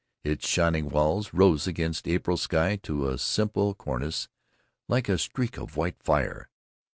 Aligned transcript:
Its 0.23 0.47
shining 0.47 0.89
walls 0.89 1.31
rose 1.31 1.67
against 1.67 2.07
April 2.07 2.35
sky 2.35 2.75
to 2.75 3.07
a 3.07 3.19
simple 3.19 3.75
cornice 3.75 4.27
like 4.87 5.07
a 5.07 5.15
streak 5.15 5.59
of 5.59 5.77
white 5.77 6.01
fire. 6.01 6.49